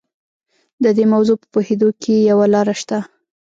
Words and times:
د 0.83 0.85
دې 0.97 1.05
موضوع 1.13 1.35
په 1.41 1.45
پوهېدو 1.53 1.89
کې 2.01 2.15
یوه 2.29 2.45
لاره 2.53 2.75
شته. 2.81 2.99